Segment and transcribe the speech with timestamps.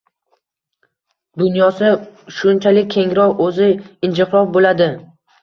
[1.41, 1.91] Вunyosi
[2.39, 3.69] shunchalik kengroq, o‘zi
[4.11, 4.91] injiqroq bo‘ladi.